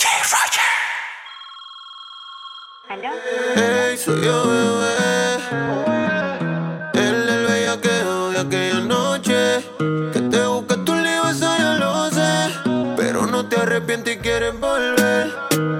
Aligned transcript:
DJ 0.00 0.06
Roger. 0.32 0.70
¿Aló? 2.88 3.10
Hey, 3.54 3.98
soy 3.98 4.24
yo, 4.24 4.48
bebé. 4.48 4.94
Él 6.94 7.28
el 7.28 7.46
bello 7.46 7.80
que 7.82 7.90
de 8.32 8.38
aquella 8.40 8.80
noche. 8.80 9.62
Que 10.14 10.20
te 10.22 10.46
busqué 10.46 10.76
tu 10.86 10.94
libro, 10.94 11.28
eso 11.28 11.54
yo 11.58 11.74
lo 11.74 12.10
sé. 12.10 12.50
Pero 12.96 13.26
no 13.26 13.46
te 13.46 13.56
arrepientes 13.56 14.16
y 14.16 14.18
quieres 14.20 14.58
volver. 14.58 15.34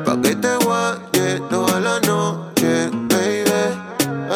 Pa' 0.04 0.20
que 0.20 0.36
te 0.36 0.54
guaye 0.56 1.40
toda 1.48 1.80
la 1.80 1.98
noche, 2.00 2.90
baby. 2.92 3.50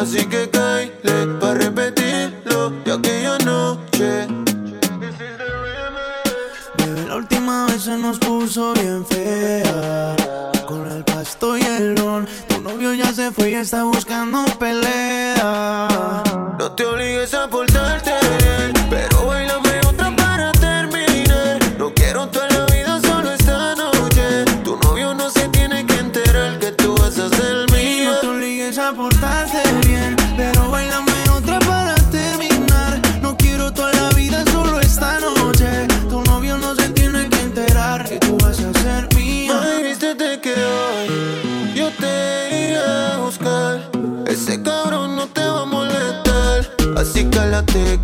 Así 0.01 0.25
que 0.25 0.49
caile 0.49 1.27
pa' 1.39 1.53
repetirlo 1.53 2.71
de 2.83 2.91
aquella 2.91 3.37
noche. 3.45 4.27
Bebé, 6.77 7.07
la 7.07 7.15
última 7.17 7.67
vez 7.67 7.83
se 7.83 7.95
nos 7.97 8.17
puso 8.17 8.73
bien 8.73 9.05
fea 9.05 9.54
estoy 11.25 11.61
alone. 11.63 12.27
Tu 12.47 12.61
novio 12.61 12.93
ya 12.93 13.11
se 13.11 13.31
fue 13.31 13.51
y 13.51 13.55
está 13.55 13.83
buscando 13.83 14.45
pelea. 14.59 15.87
No 16.59 16.71
te 16.71 16.85
obligues 16.85 17.33
a 17.33 17.47
portarte 17.47 18.24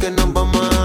que 0.01 0.09
nos 0.09 0.33
vamos 0.33 0.75
a 0.75 0.80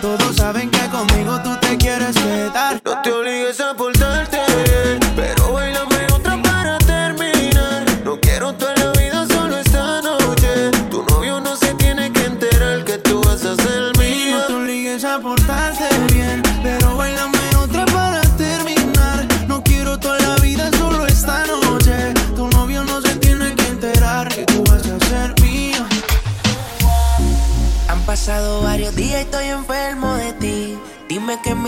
Todos 0.00 0.36
saben 0.36 0.70
que 0.70 0.88
conmigo 0.88 1.38
tú 1.42 1.49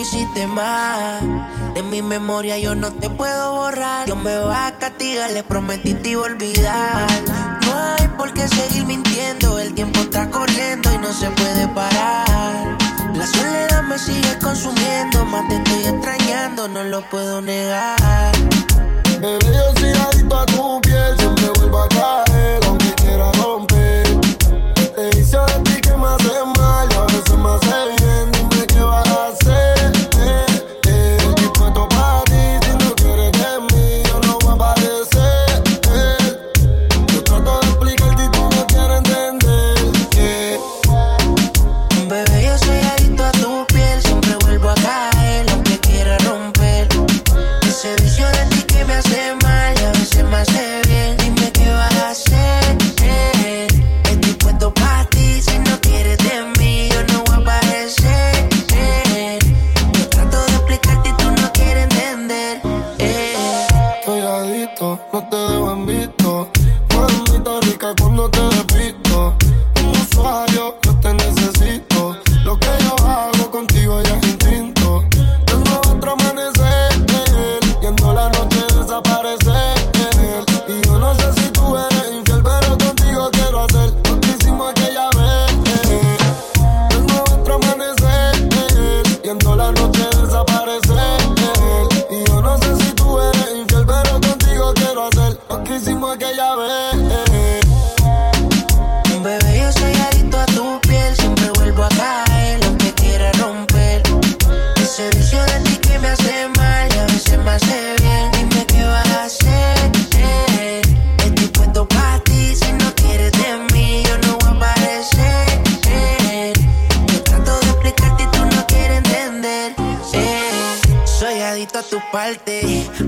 hiciste. 0.02 0.48
De 1.74 1.82
mi 1.82 2.02
memoria 2.02 2.58
yo 2.58 2.74
no 2.74 2.92
te 2.92 3.08
puedo 3.08 3.54
borrar. 3.54 4.04
Dios 4.06 4.18
me 4.18 4.36
va 4.36 4.66
a 4.66 4.78
castigar, 4.78 5.30
le 5.30 5.42
prometí 5.42 5.94
te 5.94 6.10
iba 6.10 6.22
a 6.22 6.26
olvidar. 6.26 7.06
No 7.64 7.72
hay 7.72 8.08
por 8.18 8.32
qué 8.34 8.46
seguir 8.48 8.84
mintiendo, 8.84 9.58
el 9.58 9.72
tiempo 9.74 10.00
está 10.00 10.28
corriendo 10.28 10.92
y 10.92 10.98
no 10.98 11.12
se 11.12 11.30
puede 11.30 11.68
parar. 11.68 12.76
La 13.14 13.26
soledad 13.26 13.82
me 13.82 13.98
sigue 13.98 14.38
consumiendo, 14.42 15.24
más 15.26 15.48
te 15.48 15.56
estoy 15.56 15.94
extrañando, 15.94 16.68
no 16.68 16.82
lo 16.84 17.08
puedo 17.08 17.40
negar. 17.40 18.32
Bebé, 19.20 19.38
yo 19.54 19.80
soy 19.80 19.92
adicto 19.92 20.36
a 20.36 20.46
tu 20.46 20.80
piel, 20.80 21.16
siempre 21.18 21.48
vuelvo 21.58 21.82
a 21.82 21.88
caer, 21.88 22.60
aunque 22.66 22.91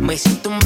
Me 0.05 0.19
siento 0.19 0.51
un 0.51 0.61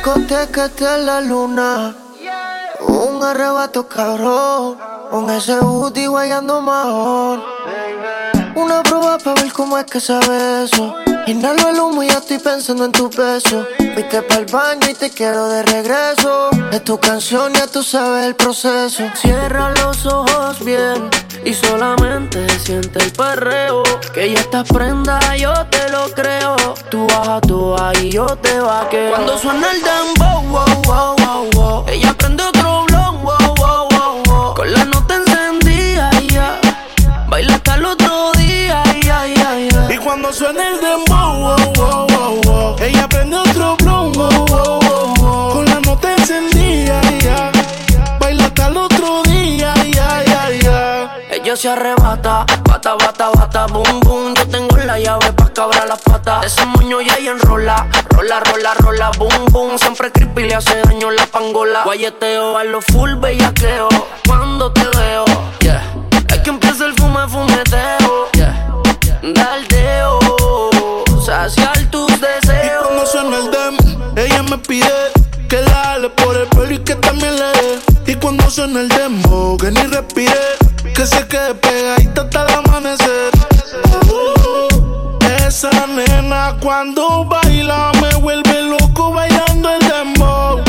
discoteca 0.00 0.64
hasta 0.64 0.96
la 0.96 1.20
luna. 1.20 1.94
Un 2.88 3.22
arrebato 3.22 3.86
cabrón. 3.86 4.78
Con 5.10 5.28
ese 5.28 5.58
booty 5.60 6.06
guayando 6.06 6.62
mejor. 6.62 7.42
Una 8.54 8.82
prueba 8.82 9.18
para 9.18 9.42
ver 9.42 9.52
cómo 9.52 9.76
es 9.76 9.84
que 9.84 10.00
sabe 10.00 10.64
eso. 10.64 10.94
Inhalo 11.26 11.68
el 11.68 11.78
humo 11.78 12.02
y 12.02 12.08
ya 12.08 12.18
estoy 12.18 12.38
pensando 12.38 12.84
en 12.84 12.92
tu 12.92 13.08
beso. 13.10 13.66
Fuiste 13.94 14.22
pa'l 14.22 14.46
baño 14.46 14.88
y 14.90 14.94
te 14.94 15.10
quiero 15.10 15.48
de 15.48 15.62
regreso. 15.62 16.50
Es 16.72 16.82
tu 16.84 16.98
canción 16.98 17.52
ya 17.52 17.66
tú 17.66 17.82
sabes 17.82 18.26
el 18.26 18.34
proceso. 18.34 19.04
Cierra 19.14 19.72
los 19.82 20.06
ojos 20.06 20.64
bien 20.64 21.08
y 21.44 21.54
solamente 21.54 22.46
siente 22.58 23.02
el 23.04 23.12
perreo. 23.12 23.82
Que 24.14 24.32
ya 24.32 24.40
estás 24.40 24.66
prenda, 24.68 25.18
yo 25.36 25.52
te 25.66 25.88
lo 25.90 26.10
creo. 26.14 26.56
Tú 26.90 27.06
baja, 27.06 27.40
tú 27.40 27.70
baja 27.70 27.92
y 28.00 28.10
yo 28.10 28.26
te 28.26 28.58
vaqueo. 28.58 29.10
Cuando 29.10 29.38
suena 29.38 29.68
el 29.72 29.82
dembow, 29.82 30.42
wow, 30.48 30.82
wow, 30.84 31.16
wow, 31.16 31.50
wow. 31.52 31.84
Ella 31.88 32.14
prende 32.14 32.42
otro 32.44 32.89
suena 40.32 40.68
el 40.68 40.80
dembow, 40.80 41.44
oh, 41.44 41.56
oh, 41.78 42.06
oh, 42.08 42.40
oh, 42.48 42.76
ella 42.80 43.08
prende 43.08 43.36
otro 43.36 43.76
blow, 43.76 44.12
oh, 44.16 44.80
oh, 45.22 45.50
con 45.52 45.64
la 45.64 45.80
nota 45.80 46.14
encendida, 46.14 47.00
yeah. 47.20 47.50
baila 48.20 48.44
hasta 48.44 48.68
el 48.68 48.76
otro 48.76 49.22
día, 49.24 49.74
yeah, 49.74 50.22
yeah, 50.60 51.18
ella 51.32 51.56
se 51.56 51.68
arrebata, 51.68 52.46
bata, 52.62 52.94
bata, 52.94 53.30
bata, 53.30 53.66
boom, 53.66 54.00
boom, 54.00 54.34
yo 54.34 54.48
tengo 54.48 54.76
la 54.76 54.98
llave 54.98 55.32
pa' 55.32 55.52
cabrar 55.52 55.88
las 55.88 56.00
patas, 56.00 56.46
ese 56.46 56.64
moño 56.64 57.00
ya 57.00 57.14
ella 57.16 57.32
enrola, 57.32 57.88
rola, 58.10 58.40
rola, 58.40 58.74
rola, 58.74 59.10
boom, 59.18 59.46
boom, 59.50 59.78
siempre 59.78 60.12
creepy 60.12 60.44
le 60.44 60.54
hace 60.54 60.80
daño 60.82 61.10
la 61.10 61.26
pangola, 61.26 61.82
guayeteo 61.84 62.56
a 62.56 62.64
lo 62.64 62.80
full 62.80 63.14
bellaqueo, 63.14 63.88
cuando 64.26 64.72
te 64.72 64.84
veo, 64.96 65.24
yeah, 65.60 65.82
es 66.28 66.38
que 66.38 66.50
empieza 66.50 66.86
el 66.86 66.94
fume, 66.94 67.26
fumeteo, 67.26 68.28
yeah, 68.34 68.66
daldeo. 69.22 70.19
Y 71.56 72.82
cuando 72.82 73.06
suena 73.06 73.38
el 73.38 73.50
dem, 73.50 73.76
ella 74.16 74.42
me 74.44 74.58
pide 74.58 74.86
que 75.48 75.60
la 75.62 75.94
ale 75.94 76.10
por 76.10 76.36
el 76.36 76.46
pelo 76.48 76.72
y 76.72 76.78
que 76.78 76.94
también 76.94 77.34
le 77.34 77.46
dé. 77.46 78.12
Y 78.12 78.14
cuando 78.14 78.48
suena 78.50 78.80
el 78.80 78.88
demo, 78.88 79.56
que 79.56 79.70
ni 79.70 79.82
respire, 79.82 80.32
que 80.94 81.06
se 81.06 81.26
quede 81.26 81.54
pegadita 81.54 82.22
hasta 82.22 82.46
el 82.46 82.54
amanecer. 82.54 83.32
Uh, 84.06 85.18
esa 85.46 85.70
nena 85.88 86.56
cuando 86.60 87.24
baila 87.24 87.90
me 88.00 88.14
vuelve 88.16 88.62
loco 88.62 89.12
bailando 89.12 89.70
el 89.70 89.80
demo. 89.80 90.60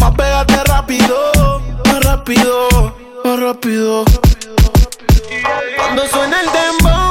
Más 0.00 0.14
pégate 0.14 0.64
rápido, 0.64 1.62
más 1.86 2.04
rápido, 2.04 2.94
más 3.24 3.40
rápido. 3.40 4.04
Cuando 5.76 6.06
suena 6.08 6.40
el 6.40 6.46
demo 6.52 7.05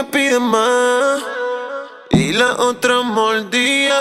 me 0.00 0.04
pides 0.04 0.40
más. 0.40 1.20
Y 2.10 2.32
la 2.32 2.54
otra 2.54 3.02
mordía 3.02 3.98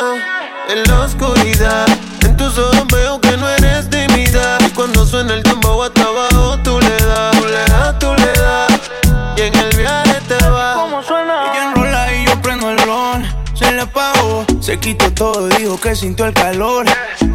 en 0.70 0.84
la 0.84 1.02
oscuridad. 1.02 1.88
En 2.22 2.38
tus 2.38 2.58
ojos 2.58 2.86
veo 2.88 3.20
que 3.20 3.36
no 3.36 3.50
eres 3.50 3.90
de 3.90 4.08
mi 4.10 4.24
edad. 4.24 4.60
Y 4.66 4.70
cuando 4.72 5.06
suena 5.06 5.34
el 5.34 5.44
tambor 5.44 5.88
hasta 5.88 6.04
abajo, 6.04 6.58
tú 6.64 6.80
le 6.80 6.98
das, 7.06 7.38
tú 7.38 7.46
le 7.48 7.66
das, 7.74 8.00
tú 8.00 8.14
le 8.16 8.32
das. 8.32 8.92
Y 9.38 9.42
en 9.42 9.56
el 9.56 9.76
viaje 9.76 10.22
te 10.28 10.50
vas. 10.50 10.78
¿Cómo 10.78 11.04
suena? 11.04 11.52
Ella 11.52 11.64
enrola 11.70 12.14
y 12.14 12.26
yo 12.26 12.42
prendo 12.42 12.70
el 12.70 12.78
ron. 12.78 13.26
Se 13.54 13.70
le 13.72 13.82
apagó, 13.82 14.46
se 14.60 14.78
quitó 14.80 15.12
todo, 15.14 15.48
dijo 15.48 15.80
que 15.80 15.96
sintió 15.96 16.26
el 16.26 16.34
calor. 16.34 16.86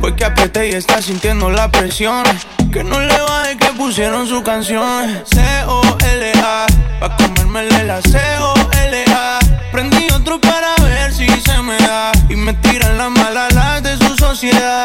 Fue 0.00 0.14
que 0.14 0.24
apreté 0.24 0.68
y 0.68 0.72
está 0.72 1.00
sintiendo 1.00 1.50
la 1.50 1.70
presión. 1.70 2.24
Que 2.72 2.84
no 2.84 3.00
le 3.00 3.20
baje 3.20 3.56
que 3.56 3.68
pusieron 3.72 4.26
su 4.26 4.42
canción. 4.42 5.22
C-O-L-A, 5.32 6.66
pa' 7.00 7.16
comérmele 7.16 7.84
la 7.84 8.00
C-O-L-A. 8.02 9.38
Prendí 9.72 10.06
otro 10.12 10.40
para 10.40 10.74
ver 10.82 11.12
si 11.12 11.26
se 11.26 11.62
me 11.62 11.76
da. 11.78 12.12
Y 12.28 12.36
me 12.36 12.52
tiran 12.54 12.98
las 12.98 13.10
malas 13.10 13.54
las 13.54 13.82
de 13.82 13.96
su 13.96 14.16
sociedad. 14.16 14.84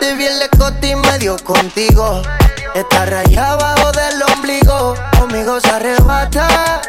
Te 0.00 0.14
vi 0.14 0.26
el 0.26 0.42
y 0.82 0.94
medio 0.96 1.36
contigo. 1.44 2.22
Está 2.74 3.06
rayada 3.06 3.52
abajo 3.52 3.92
del 3.92 4.22
ombligo. 4.34 4.94
Conmigo 5.18 5.60
se 5.60 5.70
arrebata. 5.70 6.82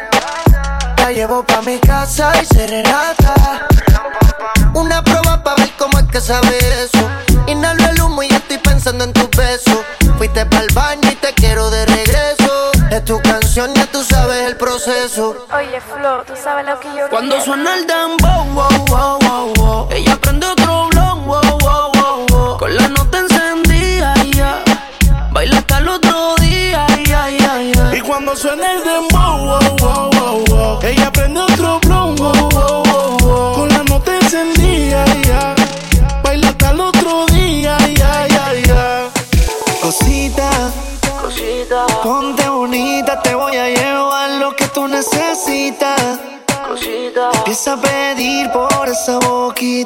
La 1.06 1.12
llevo 1.12 1.44
pa' 1.44 1.62
mi 1.62 1.78
casa 1.78 2.32
y 2.42 2.44
se 2.46 2.66
relata. 2.66 3.68
Una 4.74 5.04
prueba 5.04 5.40
pa' 5.40 5.54
ver 5.54 5.70
cómo 5.78 6.00
es 6.00 6.06
que 6.06 6.20
sabe 6.20 6.58
eso. 6.82 7.08
Inhalo 7.46 7.88
el 7.90 8.02
humo 8.02 8.24
y 8.24 8.28
ya 8.28 8.38
estoy 8.38 8.58
pensando 8.58 9.04
en 9.04 9.12
tus 9.12 9.30
besos. 9.30 9.84
Fuiste 10.18 10.44
pa'l 10.46 10.66
baño 10.74 11.08
y 11.08 11.14
te 11.14 11.32
quiero 11.34 11.70
de 11.70 11.86
regreso. 11.86 12.72
Es 12.90 13.04
tu 13.04 13.22
canción, 13.22 13.72
ya 13.74 13.86
tú 13.86 14.02
sabes 14.02 14.48
el 14.48 14.56
proceso. 14.56 15.46
Oye, 15.56 15.80
Flo, 15.80 16.24
tú 16.26 16.32
sabes 16.42 16.66
lo 16.66 16.80
que 16.80 16.88
yo 16.88 17.08
Cuando 17.08 17.36
quiero. 17.36 17.44
suena 17.44 17.74
el 17.76 17.86
dembow, 17.86 18.44
wow, 18.46 18.84
wow, 18.88 19.18
wow, 19.20 19.54
wow. 19.54 19.88
ella 19.92 20.16
prende 20.20 20.48
otro 20.48 20.88
blow, 20.88 21.20
wow, 21.20 21.40
wow, 21.60 21.92
wow, 21.94 22.26
wow. 22.30 22.58
con 22.58 22.74
la 22.74 22.88
nota 22.88 23.18
encendida, 23.18 24.12
yeah. 24.34 24.64
baila 25.30 25.58
hasta 25.58 25.78
el 25.78 25.88
otro 25.88 26.34
día, 26.40 26.84
yeah, 27.04 27.28
yeah, 27.30 27.62
yeah. 27.62 27.96
Y 27.96 28.00
cuando 28.00 28.34
suena 28.34 28.72
el 28.72 28.82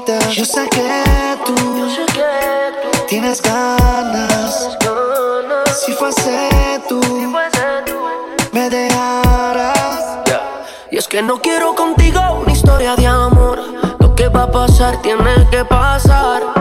Yo 0.06 0.46
sé 0.46 0.66
que 0.70 1.36
tú 1.44 1.54
sé 1.90 2.06
que 2.14 2.72
tú 2.82 3.06
tienes 3.06 3.42
ganas. 3.42 4.78
ganas, 4.80 5.80
Si 5.84 5.92
fuese 5.92 6.48
tú, 6.88 7.00
tú. 7.00 7.32
me 8.52 8.70
dejarás. 8.70 10.20
Y 10.90 10.96
es 10.96 11.06
que 11.06 11.20
no 11.20 11.40
quiero 11.42 11.74
contigo 11.74 12.20
una 12.42 12.50
historia 12.52 12.96
de 12.96 13.06
amor. 13.06 13.60
Lo 13.98 14.14
que 14.14 14.28
va 14.28 14.44
a 14.44 14.50
pasar 14.50 15.02
tiene 15.02 15.46
que 15.50 15.66
pasar. 15.66 16.59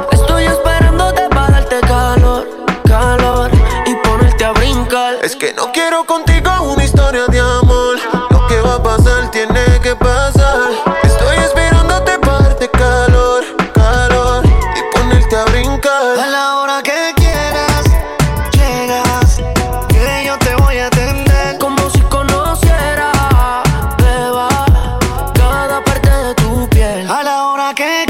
Que 27.79 28.08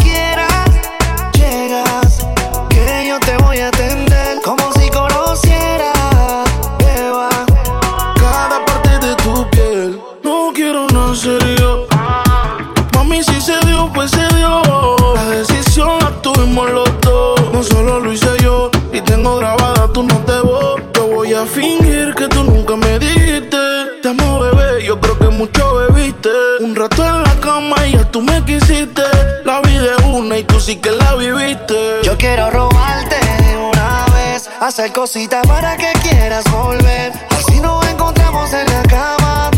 Hacer 34.89 35.01
cositas 35.01 35.45
para 35.47 35.77
que 35.77 35.91
quieras 36.01 36.43
volver. 36.51 37.11
Así 37.29 37.59
nos 37.59 37.85
encontramos 37.87 38.51
en 38.53 38.65
la 38.65 38.81
cama. 38.83 39.51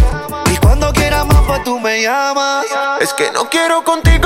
Y 0.51 0.57
cuando 0.57 0.91
quieras 0.91 1.25
más, 1.25 1.41
pues 1.47 1.63
tú 1.63 1.79
me 1.79 2.01
llamas. 2.01 2.65
Es 2.99 3.13
que 3.13 3.31
no 3.31 3.49
quiero 3.49 3.81
contigo 3.83 4.20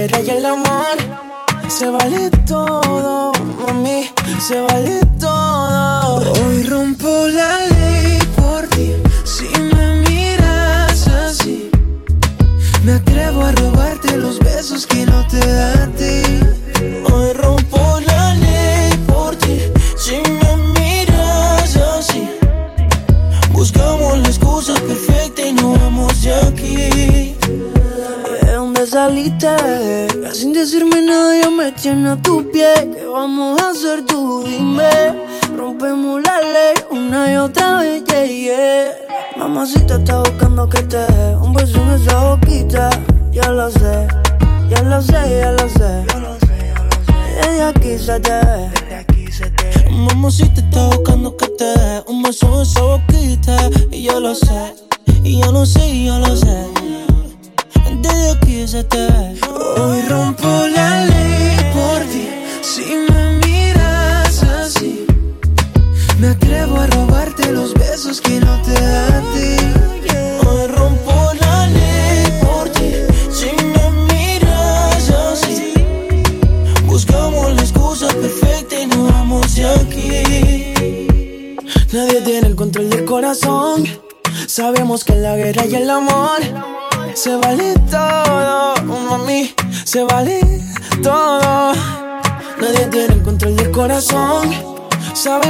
Y 0.00 0.30
el 0.30 0.46
amor. 0.46 0.96
Se 1.66 1.90
vale 1.90 2.30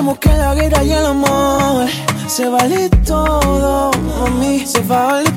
Sabemos 0.09 0.19
que 0.21 0.39
la 0.39 0.55
guerra 0.55 0.85
y 0.85 0.93
el 0.93 1.05
amor 1.05 1.87
se 2.29 2.49
vale 2.49 2.89
todo, 3.05 3.91
mami, 3.91 4.61
se 4.67 4.81
vale 4.81 5.28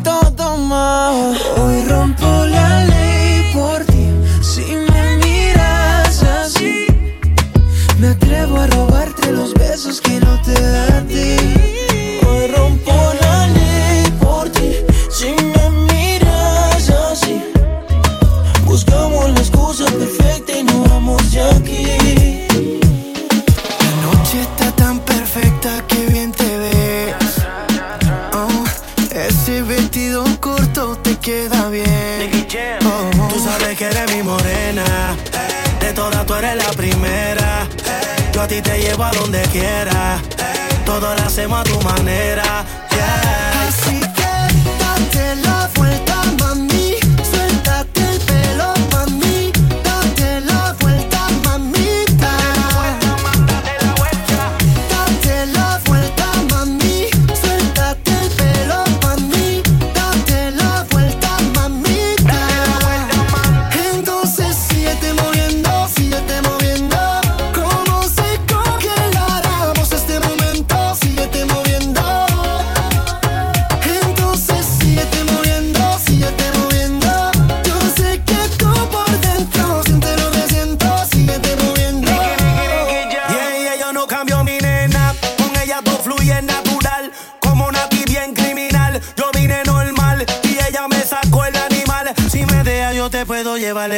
vestido 29.71 30.25
corto 30.39 30.97
te 30.97 31.15
queda 31.17 31.69
bien. 31.69 32.29
Oh, 32.85 33.27
Tú 33.29 33.39
sabes 33.39 33.77
que 33.77 33.85
eres 33.85 34.11
mi 34.13 34.21
morena. 34.21 35.15
De 35.79 35.93
todas 35.93 36.25
tú 36.25 36.33
eres 36.35 36.55
la 36.57 36.71
primera. 36.73 37.67
Yo 38.33 38.41
a 38.41 38.47
ti 38.47 38.61
te 38.61 38.79
llevo 38.79 39.03
a 39.03 39.11
donde 39.11 39.41
quiera. 39.43 40.19
Todo 40.85 41.15
lo 41.15 41.23
hacemos 41.23 41.61
a 41.61 41.63
tu 41.63 41.79
manera. 41.81 42.65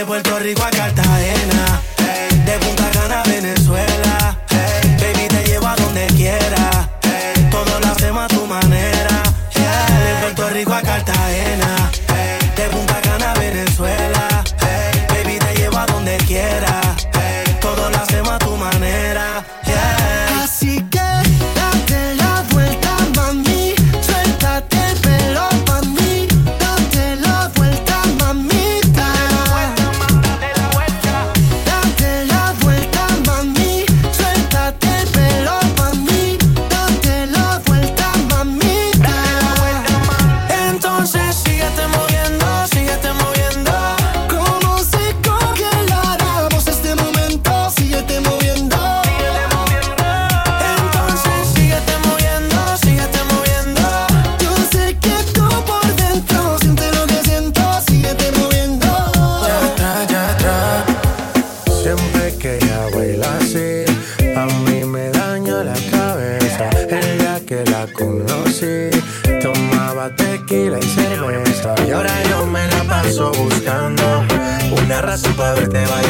Puerto 0.06 0.38
Rico 0.38 0.64
a 0.64 0.70
Cartagena. 0.70 1.23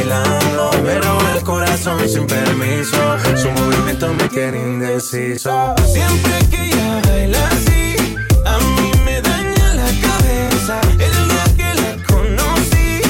Me 0.05 0.99
roba 0.99 1.33
el 1.33 1.43
corazón 1.43 2.09
sin 2.09 2.27
permiso. 2.27 2.97
Su 3.37 3.49
movimiento 3.51 4.13
me 4.13 4.27
tiene 4.27 4.57
indeciso. 4.57 5.73
Siempre 5.85 6.33
que 6.51 6.65
ella 6.65 7.01
baila 7.07 7.47
así, 7.47 7.95
a 8.43 8.57
mí 8.75 8.91
me 9.05 9.21
daña 9.21 9.73
la 9.75 9.89
cabeza. 10.05 10.81
El 10.99 11.29
día 11.29 11.45
que 11.55 11.81
la 11.81 12.03
conocí, 12.05 13.01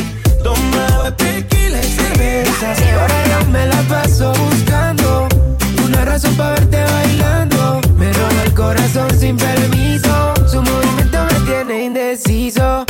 tomaba 0.43 1.15
tequila 1.15 1.79
y 1.79 1.91
cerveza. 1.91 2.75
Y 2.85 2.89
ahora 2.89 3.23
yo 3.27 3.49
me 3.49 3.65
la 3.65 3.81
paso 3.89 4.31
buscando 4.33 5.27
una 5.83 6.05
razón 6.05 6.35
para 6.35 6.51
verte 6.51 6.83
bailando. 6.83 7.81
Me 7.97 8.13
roba 8.13 8.43
el 8.45 8.53
corazón 8.53 9.09
sin 9.19 9.35
permiso. 9.35 10.33
Su 10.47 10.61
movimiento 10.61 11.17
me 11.25 11.39
tiene 11.47 11.85
indeciso. 11.85 12.85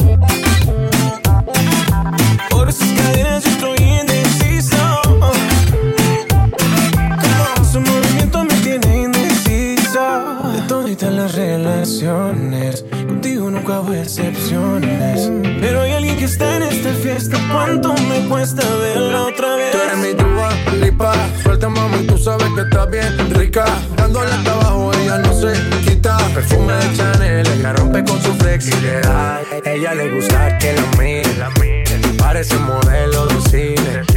Las 11.24 11.36
relaciones, 11.36 12.84
contigo 13.08 13.50
nunca 13.50 13.80
hubo 13.80 13.94
excepciones. 13.94 15.32
Pero 15.62 15.82
hay 15.82 15.94
alguien 15.94 16.18
que 16.18 16.26
está 16.26 16.58
en 16.58 16.64
esta 16.64 16.90
fiesta. 16.96 17.38
¿Cuánto 17.50 17.94
me 18.10 18.28
cuesta 18.28 18.62
verla 18.78 19.28
otra 19.28 19.56
vez? 19.56 19.72
Tú 19.72 19.78
eres 19.78 19.98
mi 20.00 20.14
tuba, 20.16 20.50
lipa. 20.82 21.14
Suelta, 21.42 21.70
mami, 21.70 22.06
tú 22.08 22.18
sabes 22.18 22.48
que 22.56 22.62
estás 22.62 22.90
bien 22.92 23.36
rica. 23.36 23.64
Dándole 23.96 24.32
hasta 24.32 24.52
abajo, 24.52 24.92
ella 25.02 25.20
no 25.20 25.34
se 25.34 25.54
quita. 25.86 26.18
Perfume 26.34 26.74
de 26.74 26.98
Chanel, 26.98 27.48
ella 27.48 27.72
rompe 27.74 28.04
con 28.04 28.22
su 28.22 28.34
flexibilidad. 28.34 29.40
Ella 29.64 29.94
le 29.94 30.16
gusta 30.16 30.58
que 30.58 30.74
la 30.74 30.86
miren. 31.00 32.18
Parece 32.18 32.58
un 32.58 32.66
modelo 32.66 33.28
de 33.28 33.42
cine. 33.50 34.13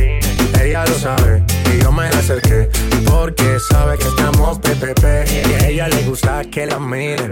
Ella 0.67 0.85
lo 0.85 0.99
sabe 0.99 1.45
y 1.73 1.81
yo 1.81 1.93
me 1.93 2.11
la 2.11 2.19
acerqué. 2.19 2.69
Porque 3.07 3.57
sabe 3.71 3.97
que 3.99 4.09
estamos 4.09 4.59
PPP. 4.59 5.05
Y 5.31 5.55
a 5.55 5.69
ella 5.69 5.89
le 5.89 6.03
gusta 6.03 6.43
que 6.51 6.67
la 6.67 6.81
miren. 6.81 7.31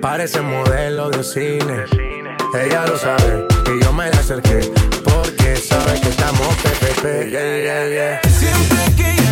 Parece 0.00 0.40
modelo 0.40 1.10
de 1.10 1.22
cine. 1.22 1.84
Ella 2.58 2.86
lo 2.86 2.96
sabe 2.96 3.46
y 3.66 3.84
yo 3.84 3.92
me 3.92 4.10
la 4.10 4.18
acerqué. 4.18 4.60
Porque 5.04 5.56
sabe 5.56 6.00
que 6.00 6.08
estamos 6.08 6.48
pepepe. 6.62 7.30
Yeah, 7.30 7.58
yeah, 7.58 7.88
yeah. 7.88 8.20
Siempre 8.30 8.78
que 8.96 9.25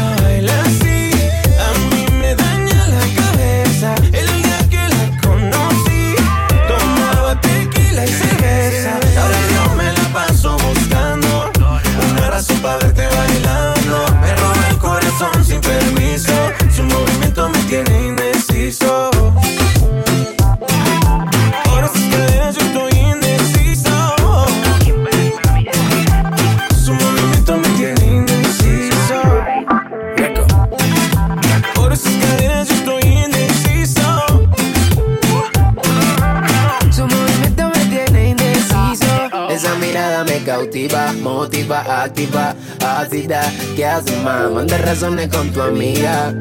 motiva, 41.24 42.04
activa, 42.04 42.54
ácida. 42.87 43.42
¿Qué 43.74 43.87
haces, 43.87 44.22
más? 44.22 44.50
Manda 44.50 44.78
razones 44.78 45.28
con 45.28 45.50
tu 45.50 45.62
amiga. 45.62 46.32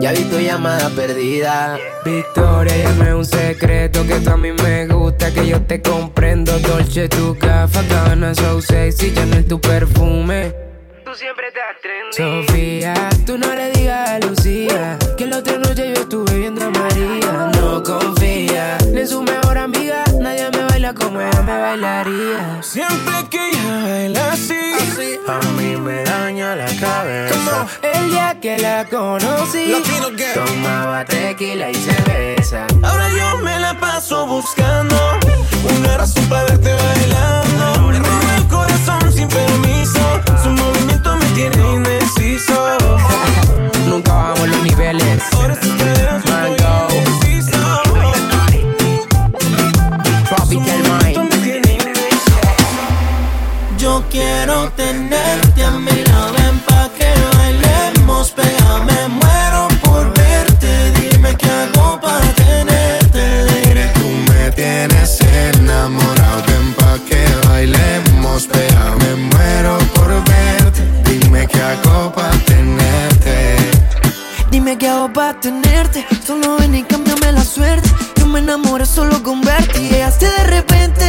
Ya 0.00 0.12
vi 0.12 0.24
tu 0.24 0.38
llamada 0.38 0.90
perdida. 0.90 1.78
Victoria, 2.04 2.76
llame 2.76 3.14
un 3.14 3.24
secreto 3.24 4.06
que 4.06 4.16
tú 4.20 4.30
a 4.30 4.36
mí 4.36 4.52
me 4.52 4.86
gusta, 4.88 5.32
que 5.32 5.46
yo 5.46 5.62
te 5.62 5.80
comprendo. 5.80 6.58
Dolce, 6.58 7.08
tu 7.08 7.36
café, 7.38 7.80
gana, 7.88 8.34
so 8.34 8.60
sexy, 8.60 9.14
Chanel, 9.14 9.46
tu 9.46 9.60
perfume. 9.60 10.52
Tú 11.04 11.14
siempre 11.14 11.46
te 11.52 11.58
Sofía, 12.10 12.94
tú 13.24 13.38
no 13.38 13.54
le 13.54 13.70
digas 13.70 14.10
a 14.10 14.18
Lucía 14.18 14.98
que 15.16 15.26
la 15.26 15.38
otra 15.38 15.58
noche 15.58 15.94
yo 15.94 16.02
estuve 16.02 16.38
viendo 16.38 16.64
a 16.64 16.70
María. 16.70 17.50
No 17.60 17.82
confía 17.82 18.76
ni 18.92 19.00
en 19.00 19.08
su 19.08 19.22
mejor 19.22 19.56
amiga, 19.56 20.04
nadie 20.20 20.50
me 20.50 20.64
baila 20.64 20.94
como 20.94 21.20
ella 21.20 21.42
me 21.42 21.58
bailaría. 21.60 22.62
Siempre 22.62 23.14
que 23.30 23.57
cabeza. 26.78 27.66
El 27.82 28.10
día 28.10 28.36
que 28.40 28.58
la 28.58 28.84
conocí, 28.84 29.72
tomaba 30.34 31.04
tequila 31.04 31.70
y 31.70 31.74
cerveza. 31.74 32.66
ahora 32.82 33.08
yo 33.10 33.38
me 33.38 33.58
la 33.58 33.78
paso 33.78 34.26
buscando 34.26 34.96
una 35.78 35.98
razón 35.98 36.24
para 36.26 36.44
verte 36.44 36.74
bailando. 36.74 37.82
Me 37.88 37.98
roba 37.98 38.36
el 38.36 38.48
corazón 38.48 39.12
sin 39.12 39.28
permiso, 39.28 40.00
su 40.42 40.50
movimiento 40.50 41.16
me 41.16 41.26
tiene 41.26 41.74
indeciso. 41.74 42.17
Solo 76.26 76.56
ven 76.58 76.74
y 76.74 76.82
cámbiame 76.82 77.30
la 77.30 77.44
suerte. 77.44 77.88
Yo 78.16 78.26
me 78.26 78.40
enamoré 78.40 78.84
solo 78.84 79.22
con 79.22 79.40
verte. 79.42 79.80
Y 79.80 79.88
llegaste 79.88 80.26
de 80.26 80.44
repente. 80.44 81.04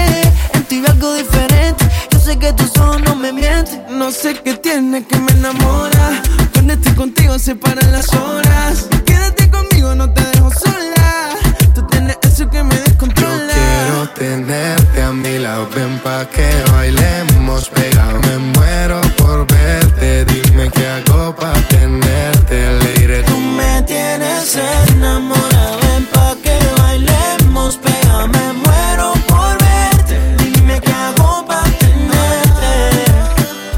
En 0.53 0.63
ti 0.65 0.84
algo 0.88 1.15
diferente. 1.15 1.89
Yo 2.12 2.19
sé 2.19 2.38
que 2.38 2.53
tus 2.53 2.77
ojos 2.77 3.01
no 3.01 3.15
me 3.15 3.34
mienten. 3.34 3.84
No 3.97 4.12
sé 4.12 4.36
qué 4.43 4.53
tiene 4.53 5.03
que 5.08 5.17
me 5.17 5.32
enamora, 5.32 6.21
cuando 6.53 6.73
estoy 6.73 6.93
contigo 6.93 7.39
se 7.39 7.55
paran 7.55 7.91
las 7.91 8.13
horas, 8.13 8.88
quédate 9.05 9.49
conmigo, 9.49 9.93
no 9.95 10.12
te 10.13 10.23
dejo 10.23 10.49
sola, 10.51 11.29
tú 11.73 11.82
tienes 11.88 12.17
eso 12.23 12.49
que 12.49 12.63
me 12.63 12.75
Yo 12.75 12.82
descontrola. 12.84 13.53
quiero 13.53 14.10
tenerte 14.10 15.01
a 15.01 15.12
mi 15.12 15.39
lado, 15.39 15.67
ven 15.75 15.99
pa' 15.99 16.25
que 16.29 16.49
bailemos 16.71 17.69
pegado. 17.69 18.19
Me 18.21 18.38
muero 18.38 19.01
por 19.17 19.45
verte, 19.47 20.25
dime 20.25 20.69
qué 20.71 20.88
hago 20.88 21.36
pa' 21.36 21.53
tenerte. 21.69 22.08
Tienes 24.51 24.89
enamorado, 24.93 25.77
ven 25.81 26.05
pa' 26.07 26.35
que 26.43 26.57
bailemos, 26.81 27.77
pega, 27.77 28.25
me 28.25 28.53
muero 28.53 29.13
por 29.27 29.55
verte. 29.62 30.17
Dime 30.43 30.81
qué 30.81 30.91
hago 30.91 31.45
pa' 31.45 31.63
tenerte. 31.77 32.73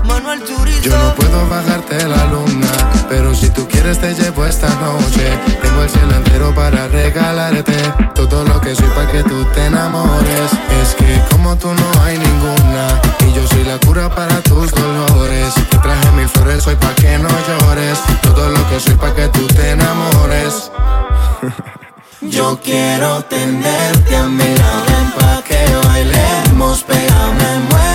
Manuel 0.06 0.42
Turizo. 0.44 0.82
Yo 0.82 0.98
no 0.98 1.14
puedo 1.16 1.50
bajarte 1.50 2.08
la 2.08 2.26
luna, 2.28 2.71
pero 3.12 3.36
si 3.36 3.50
tú 3.50 3.68
quieres 3.68 4.00
te 4.00 4.14
llevo 4.16 4.46
esta 4.46 4.70
noche. 4.76 5.38
Tengo 5.62 5.84
el 5.84 5.90
cielo 5.90 6.16
entero 6.16 6.56
para 6.56 6.88
regalarte 6.88 7.76
todo 8.16 8.46
lo 8.46 8.62
que 8.62 8.74
soy 8.74 8.88
para 8.96 9.12
que 9.12 9.22
tú 9.24 9.44
te 9.54 9.66
enamores. 9.66 10.50
Es 10.82 10.96
que 10.96 11.22
como 11.30 11.58
tú 11.58 11.68
no 11.68 12.04
hay 12.04 12.18
ninguna, 12.18 13.02
y 13.28 13.34
yo 13.34 13.46
soy 13.48 13.66
la 13.66 13.78
cura 13.80 14.08
para 14.16 14.42
tus 14.42 14.72
dolores. 14.72 15.54
Te 15.70 15.78
traje 15.80 16.12
mil 16.12 16.30
flores 16.30 16.66
hoy 16.68 16.76
pa' 16.76 16.96
que 16.96 17.18
no 17.18 17.28
llores, 17.48 18.00
todo 18.22 18.50
lo 18.50 18.70
que 18.70 18.80
soy 18.80 18.96
para 18.96 19.14
que 19.14 19.28
tú 19.28 19.46
te 19.48 19.72
enamores. 19.72 20.72
Yo 22.22 22.60
quiero 22.64 23.24
tenerte 23.24 24.16
a 24.16 24.28
mi 24.28 24.56
lado, 24.56 24.96
pa' 25.18 25.42
que 25.44 25.60
bailemos, 25.88 26.84
pega, 26.84 27.28
me 27.40 27.91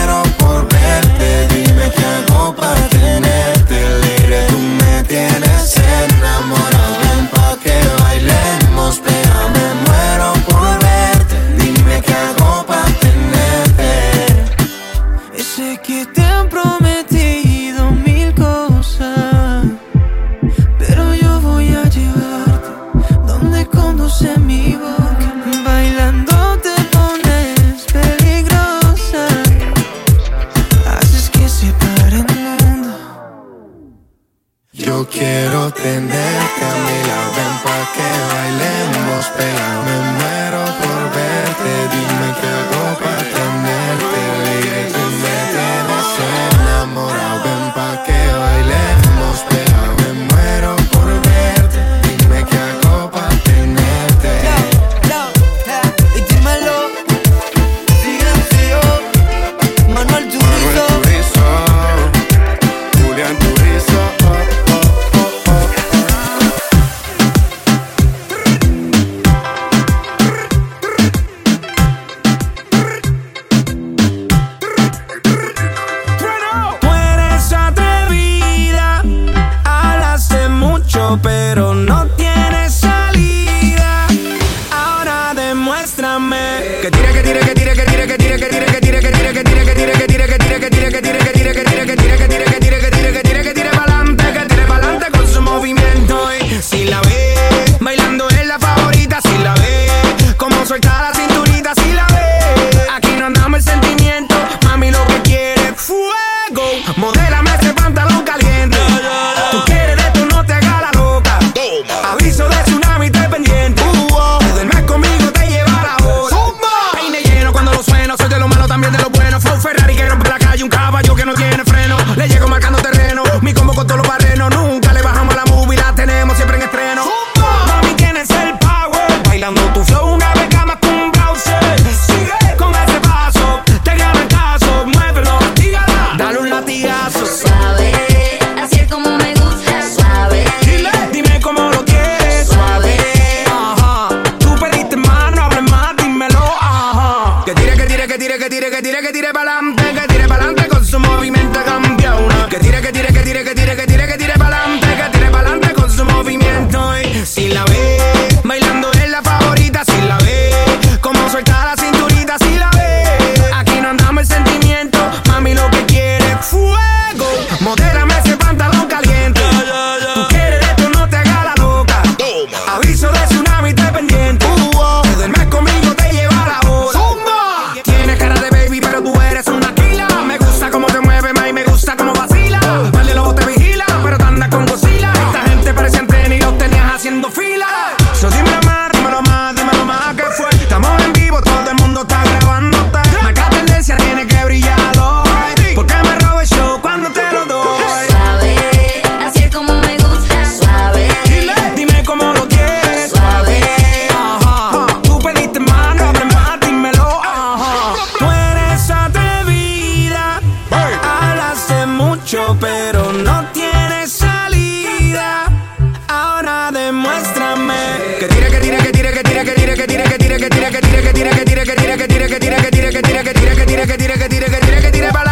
tire, 223.77 223.87
que 223.87 223.99
tire, 223.99 224.19
que 224.19 224.29
tire, 224.29 224.47
que 224.47 224.67
tire, 224.67 224.81
que 224.81 224.91
tire 224.91 225.13
para 225.13 225.26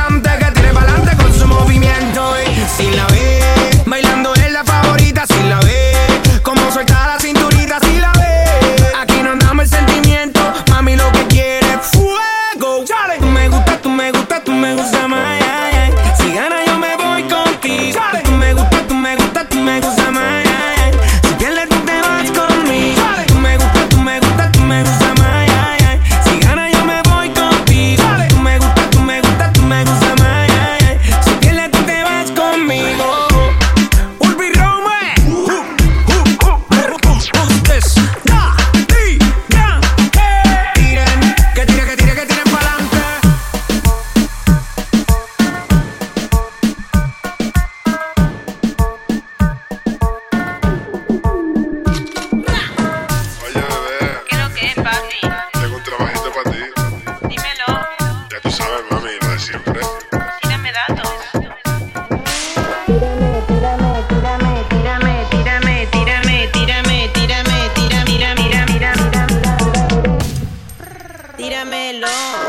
alone. 72.02 72.43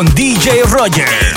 Con 0.00 0.14
DJ 0.14 0.62
Roger. 0.64 1.29